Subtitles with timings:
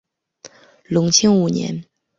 [0.85, 1.85] 隆庆五年。